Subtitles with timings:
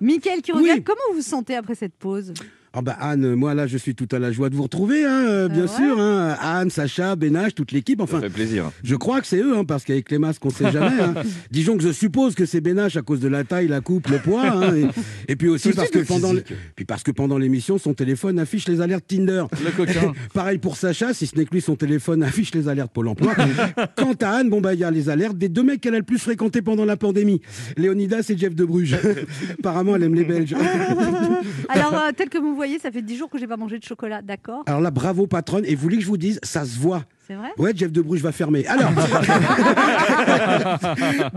[0.00, 0.84] Mickaël qui regarde, Oui.
[0.84, 2.32] comment vous vous sentez après cette pause?
[2.74, 5.24] Ah bah Anne, moi là, je suis tout à la joie de vous retrouver, hein,
[5.26, 5.98] euh, bien ouais sûr.
[5.98, 6.36] Hein.
[6.40, 8.00] Anne, Sacha, Bénage, toute l'équipe.
[8.00, 8.70] Enfin, Ça fait plaisir.
[8.84, 11.00] je crois que c'est eux, hein, parce qu'avec les masques, on sait jamais.
[11.02, 11.14] Hein.
[11.50, 14.18] Disons que je suppose que c'est Bénache à cause de la taille, la coupe, le
[14.18, 14.46] poids.
[14.50, 14.86] hein, et,
[15.32, 16.44] et puis aussi Tout parce que, pendant le-
[16.76, 19.44] puis parce que pendant l'émission, son téléphone affiche les alertes Tinder.
[19.64, 20.12] Le coquin.
[20.34, 23.34] Pareil pour Sacha, si ce n'est que lui, son téléphone affiche les alertes Pôle emploi.
[23.96, 25.98] Quant à Anne, bon bah il y a les alertes des deux mecs qu'elle a
[25.98, 27.40] le plus fréquenté pendant la pandémie,
[27.76, 28.96] Léonidas et Jeff de Bruges.
[29.58, 30.54] Apparemment, elle aime les Belges.
[31.68, 33.84] Alors, euh, tel que vous voyez, ça fait 10 jours que j'ai pas mangé de
[33.84, 34.62] chocolat, d'accord?
[34.66, 35.64] Alors là, bravo patronne.
[35.64, 37.04] Et vous voulez que je vous dise, ça se voit.
[37.28, 38.64] C'est vrai Ouais, Jeff de Bruges va fermer.
[38.66, 38.90] Alors,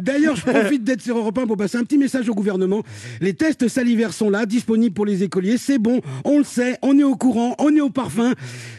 [0.02, 2.82] d'ailleurs, je profite d'être sur Europe 1 pour passer un petit message au gouvernement.
[3.20, 5.58] Les tests salivaires sont là, disponibles pour les écoliers.
[5.58, 8.32] C'est bon, on le sait, on est au courant, on est au parfum.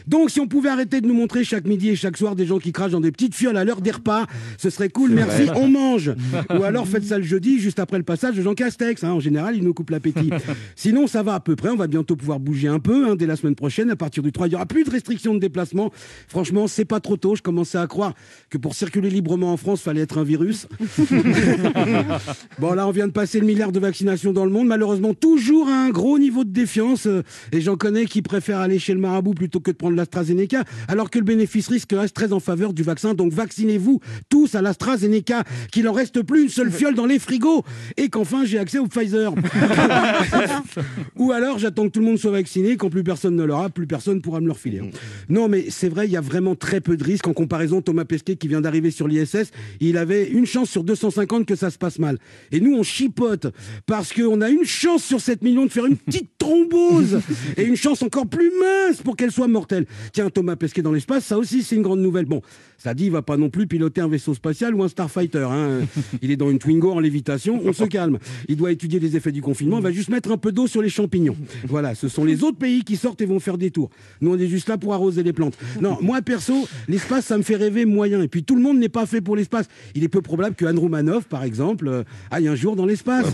[0.07, 2.57] Donc, si on pouvait arrêter de nous montrer chaque midi et chaque soir des gens
[2.57, 4.25] qui crachent dans des petites fioles à l'heure des repas,
[4.57, 5.11] ce serait cool.
[5.11, 6.13] Merci, on mange.
[6.57, 9.03] Ou alors faites ça le jeudi, juste après le passage de Jean Castex.
[9.03, 9.11] hein.
[9.11, 10.31] En général, il nous coupe l'appétit.
[10.75, 11.69] Sinon, ça va à peu près.
[11.69, 13.11] On va bientôt pouvoir bouger un peu.
[13.11, 15.35] hein, dès la semaine prochaine, à partir du 3, il n'y aura plus de restrictions
[15.35, 15.91] de déplacement.
[16.27, 17.35] Franchement, c'est pas trop tôt.
[17.35, 18.13] Je commençais à croire
[18.49, 20.67] que pour circuler librement en France, fallait être un virus.
[22.59, 24.67] bon, là, on vient de passer le milliard de vaccinations dans le monde.
[24.67, 27.05] Malheureusement, toujours à un gros niveau de défiance.
[27.05, 30.63] Euh, Et j'en connais qui préfèrent aller chez le marabout plutôt que de prendre l'AstraZeneca,
[30.87, 33.13] alors que le bénéfice-risque reste très en faveur du vaccin.
[33.13, 37.63] Donc, vaccinez-vous tous à l'AstraZeneca, qu'il en reste plus une seule fiole dans les frigos.
[37.97, 39.33] Et qu'enfin, j'ai accès au Pfizer.
[41.17, 42.77] Ou alors, j'attends que tout le monde soit vacciné.
[42.77, 44.81] Quand plus personne ne l'aura, plus personne pourra me le refiler.
[45.29, 47.27] Non, mais c'est vrai, il y a vraiment très peu de risques.
[47.27, 51.45] En comparaison, Thomas Pesquet, qui vient d'arriver sur l'ISS, il avait une chance sur 250
[51.45, 52.17] que ça se passe mal.
[52.51, 53.47] Et nous, on chipote
[53.85, 57.21] parce qu'on a une chance sur 7 millions de faire une petite thrombose
[57.57, 59.85] et une chance encore plus mince pour qu'elle soit mortelle.
[60.11, 62.25] Tiens, Thomas Pesquet dans l'espace, ça aussi, c'est une grande nouvelle.
[62.25, 62.41] Bon,
[62.77, 65.47] ça dit, il va pas non plus piloter un vaisseau spatial ou un Starfighter.
[65.49, 65.81] hein.
[66.21, 67.61] Il est dans une Twingo en lévitation.
[67.63, 68.19] On se calme.
[68.47, 69.77] Il doit étudier les effets du confinement.
[69.77, 71.35] Il va juste mettre un peu d'eau sur les champignons.
[71.67, 73.89] Voilà, ce sont les autres pays qui sortent et vont faire des tours.
[74.21, 75.57] Nous, on est juste là pour arroser les plantes.
[75.81, 78.21] Non, moi, perso, l'espace, ça me fait rêver moyen.
[78.21, 79.67] Et puis, tout le monde n'est pas fait pour l'espace.
[79.95, 83.27] Il est peu probable que Anne Romanoff, par exemple, euh, aille un jour dans l'espace.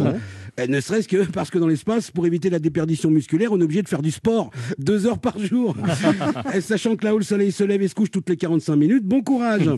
[0.59, 3.63] Euh, ne serait-ce que parce que dans l'espace, pour éviter la déperdition musculaire, on est
[3.63, 5.75] obligé de faire du sport deux heures par jour.
[6.53, 8.75] Et Sachant que là où le soleil se lève et se couche toutes les 45
[8.75, 9.69] minutes, bon courage.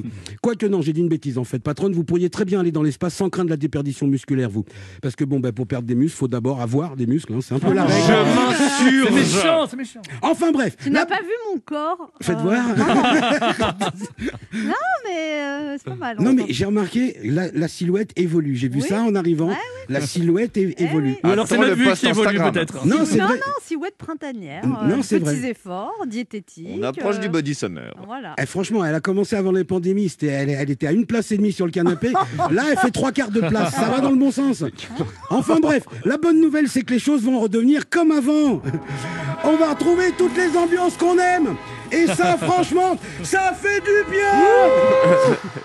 [0.42, 1.60] Quoique non, j'ai dit une bêtise en fait.
[1.60, 4.66] Patronne, vous pourriez très bien aller dans l'espace sans craindre la déperdition musculaire, vous.
[5.02, 7.34] Parce que bon, ben, pour perdre des muscles, faut d'abord avoir des muscles.
[7.34, 7.40] hein.
[7.42, 8.14] C'est un peu la règle.
[9.06, 10.02] C'est méchant, c'est méchant.
[10.22, 12.66] Enfin bref, Tu n'as pas vu mon corps faites euh, voir.
[13.62, 14.74] Non,
[15.06, 16.18] mais euh, c'est pas mal.
[16.20, 18.56] Non, on mais j'ai remarqué, la, la silhouette évolue.
[18.56, 18.88] J'ai vu Oui.
[18.88, 19.50] ça en arrivant.
[19.50, 19.56] Ouais,
[19.90, 21.16] La silhouette é- Eh évolue.
[21.24, 21.30] oui.
[21.32, 22.54] Alors c'est notre le vue qui évolue Instagram.
[22.54, 22.86] peut-être.
[22.86, 23.36] Non, c'est non, vrai.
[23.38, 24.66] non, silhouette printanière.
[24.68, 25.50] Non, euh, c'est petits vrai.
[25.50, 26.68] efforts, diététiques.
[26.78, 27.94] On approche euh, du body summer.
[28.06, 28.36] Voilà.
[28.42, 30.10] Eh, franchement, elle a commencé avant les pandémies.
[30.10, 32.12] C'était, elle, elle était à une place et demie sur le canapé.
[32.52, 33.74] Là, elle fait trois quarts de place.
[33.74, 34.64] Ça va dans le bon sens.
[35.30, 38.62] Enfin bref, la bonne nouvelle, c'est que les choses vont redevenir comme avant.
[39.44, 41.56] On va retrouver toutes les ambiances qu'on aime.
[41.92, 45.52] Et ça, franchement, ça fait du bien.